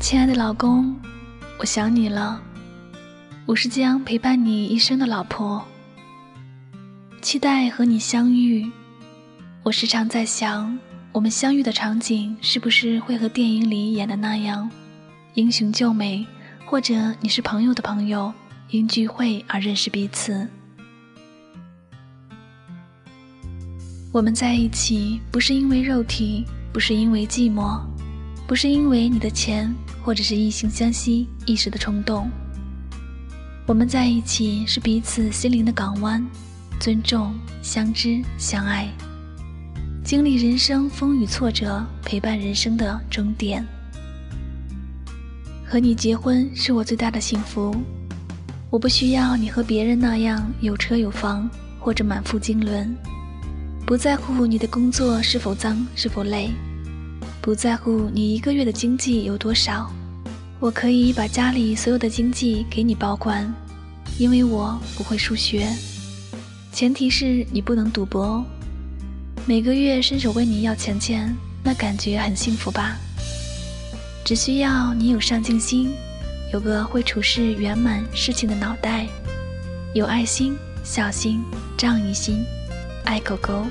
[0.00, 0.96] 亲爱的老公，
[1.58, 2.40] 我想你了。
[3.44, 5.62] 我是将陪伴你一生的老婆，
[7.20, 8.68] 期待和你相遇。
[9.62, 10.76] 我时常在想，
[11.12, 14.70] 我们相遇的场景是不是会和电影里演的那样，
[15.34, 16.26] 英雄救美，
[16.64, 18.32] 或者你是朋友的朋友，
[18.70, 20.48] 因聚会而认识彼此。
[24.10, 27.78] 我们在一起，不是因为肉体，不是因为寂寞，
[28.48, 29.72] 不是因为你的钱。
[30.02, 32.30] 或者是异性相吸一时的冲动，
[33.66, 36.24] 我们在一起是彼此心灵的港湾，
[36.80, 38.88] 尊重、相知、相爱，
[40.02, 43.64] 经历人生风雨挫折，陪伴人生的终点。
[45.66, 47.76] 和你结婚是我最大的幸福，
[48.70, 51.48] 我不需要你和别人那样有车有房
[51.78, 52.92] 或者满腹经纶，
[53.86, 56.50] 不在乎你的工作是否脏是否累。
[57.42, 59.90] 不在乎你一个月的经济有多少，
[60.58, 63.50] 我可以把家里所有的经济给你保管，
[64.18, 65.66] 因为我不会数学。
[66.70, 68.44] 前提是你不能赌博哦。
[69.46, 72.98] 每个月伸手问你要钱钱，那感觉很幸福吧？
[74.22, 75.90] 只需要你有上进心，
[76.52, 79.06] 有个会处事圆满事情的脑袋，
[79.94, 81.42] 有爱心、孝心、
[81.78, 82.44] 仗义心，
[83.06, 83.66] 爱狗狗，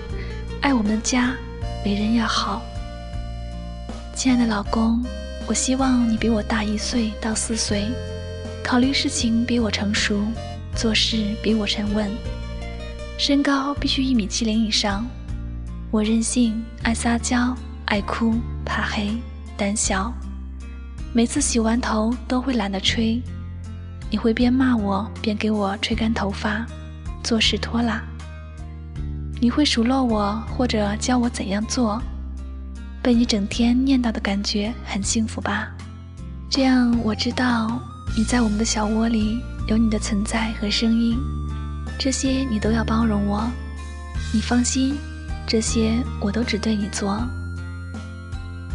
[0.60, 1.36] 爱我们的家，
[1.86, 2.64] 为人要好。
[4.20, 5.02] 亲爱的老公，
[5.48, 7.88] 我希望你比我大一岁到四岁，
[8.62, 10.26] 考虑事情比我成熟，
[10.76, 12.12] 做事比我沉稳，
[13.18, 15.08] 身高必须一米七零以上。
[15.90, 18.34] 我任性，爱撒娇，爱哭，
[18.66, 19.16] 怕黑，
[19.56, 20.12] 胆小，
[21.14, 23.22] 每次洗完头都会懒得吹。
[24.12, 26.66] 你会边骂我边给我吹干头发，
[27.24, 28.04] 做事拖拉。
[29.40, 32.02] 你会数落我或者教我怎样做。
[33.02, 35.70] 被你整天念叨的感觉很幸福吧？
[36.50, 37.80] 这样我知道
[38.18, 41.18] 你在我们的小窝里有你的存在和声音，
[41.98, 43.50] 这些你都要包容我。
[44.34, 44.98] 你放心，
[45.48, 47.26] 这些我都只对你做。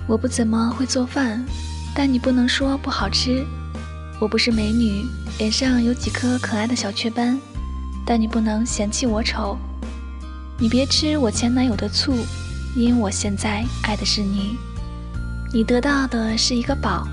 [0.06, 1.44] 我不怎么会做饭，
[1.94, 3.44] 但你不能说不好吃。
[4.20, 5.04] 我不是美女，
[5.38, 7.38] 脸上有几颗可爱的小雀斑，
[8.06, 9.58] 但你不能嫌弃我丑。
[10.58, 12.14] 你别吃我前男友的醋。
[12.76, 14.58] 因我现在爱的是你，
[15.52, 17.06] 你得到的是一个宝，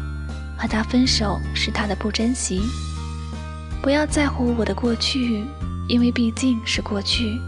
[0.57, 2.63] 和他分手是他的不珍惜。
[3.79, 5.45] 不要在乎我的过去，
[5.87, 7.39] 因为毕竟是过去。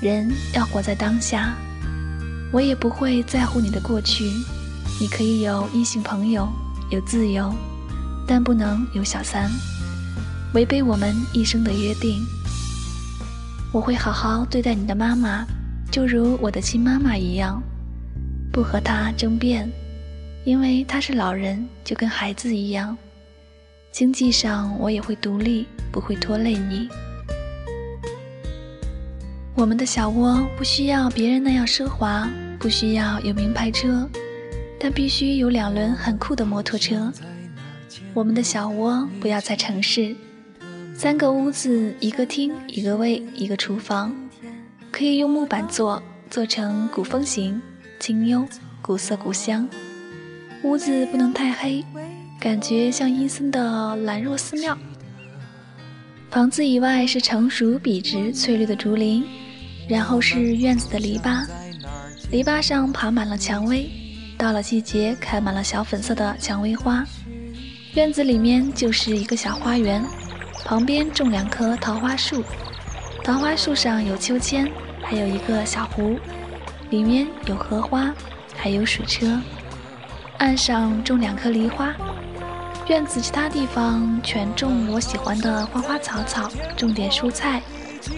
[0.00, 1.54] 人要活在当下，
[2.52, 4.30] 我也不会在乎你的过去。
[5.00, 6.48] 你可以有异性朋友，
[6.90, 7.52] 有自由，
[8.24, 9.50] 但不能有小三，
[10.54, 12.24] 违背我们一生的约定。
[13.72, 15.44] 我会好好对待你的妈妈。
[15.90, 17.62] 就如我的亲妈妈一样，
[18.52, 19.70] 不和她争辩，
[20.44, 22.96] 因为她是老人，就跟孩子一样。
[23.90, 26.88] 经济上我也会独立，不会拖累你。
[29.54, 34.06] 我们的小窝不需要别人那样奢华，不需要有名牌车，
[34.78, 37.10] 但必须有两轮很酷的摩托车。
[38.12, 40.14] 我们的小窝不要在城市，
[40.94, 44.14] 三个屋子，一个厅，一个卫，一个厨房。
[44.96, 47.60] 可以用木板做，做成古风型，
[48.00, 48.48] 清幽，
[48.80, 49.68] 古色古香。
[50.62, 51.84] 屋子不能太黑，
[52.40, 54.74] 感觉像阴森的兰若寺庙。
[56.30, 59.22] 房子以外是成熟笔直翠绿的竹林，
[59.86, 61.46] 然后是院子的篱笆，
[62.30, 63.90] 篱笆上爬满了蔷薇，
[64.38, 67.04] 到了季节开满了小粉色的蔷薇花。
[67.92, 70.02] 院子里面就是一个小花园，
[70.64, 72.42] 旁边种两棵桃花树，
[73.22, 74.66] 桃花树上有秋千。
[75.08, 76.18] 还有一个小湖，
[76.90, 78.12] 里面有荷花，
[78.56, 79.40] 还有水车。
[80.38, 81.94] 岸上种两棵梨花，
[82.88, 87.62] 院子其他地方全种我喜欢的花花草草，种点蔬菜。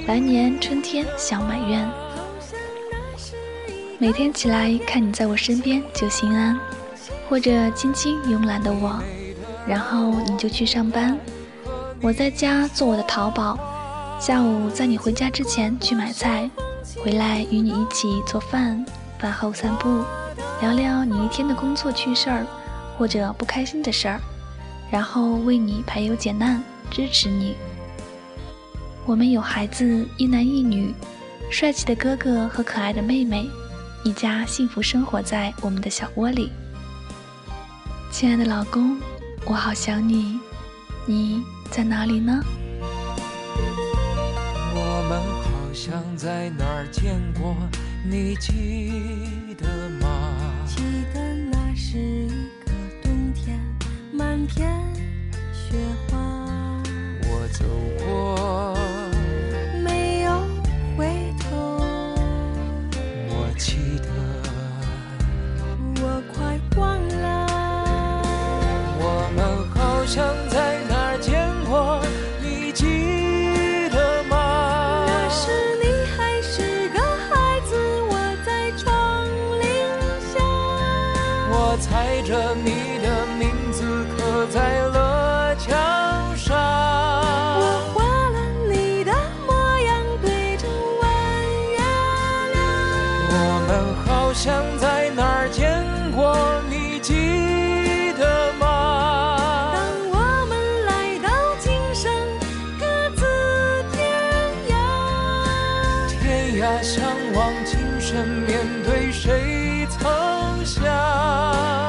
[0.06, 1.86] 来年春天想满院。
[3.98, 6.58] 每天起来看你在我身边就心安，
[7.28, 8.98] 或者轻轻慵懒的我，
[9.66, 11.18] 然后你就去上班，
[12.00, 13.58] 我在家做我的淘宝，
[14.18, 16.48] 下午在你回家之前去买菜。
[17.08, 18.84] 回来与你一起做饭，
[19.18, 20.04] 饭后散步，
[20.60, 22.46] 聊聊你一天的工作趣事儿，
[22.98, 24.20] 或者不开心的事儿，
[24.90, 27.56] 然后为你排忧解难，支持你。
[29.06, 30.94] 我们有孩子，一男一女，
[31.50, 33.48] 帅气的哥哥和可爱的妹妹，
[34.04, 36.52] 一家幸福生活在我们的小窝里。
[38.10, 39.00] 亲爱的老公，
[39.46, 40.38] 我好想你，
[41.06, 42.38] 你在哪里呢？
[46.18, 47.54] 在哪儿见过，
[48.04, 50.34] 你记得吗？
[50.66, 50.82] 记
[51.14, 51.20] 得
[51.52, 52.28] 那是一
[52.64, 53.56] 个冬天，
[54.12, 54.68] 满天
[55.52, 55.78] 雪
[56.10, 56.17] 花，
[107.38, 111.87] 往今生面对，谁曾想？